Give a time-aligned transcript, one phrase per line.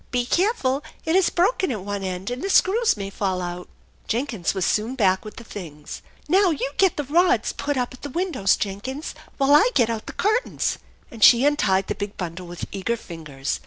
[0.09, 0.83] Be careful.
[1.05, 3.69] It is broken at one end, and the screws may fall out."
[4.07, 8.01] Jenkins was soon back with the things." Now, you get the rods put up at
[8.01, 10.77] the windows, Jenkins, while I get out the curtains/'
[11.11, 13.59] and she untied the big bundle with eager fingers.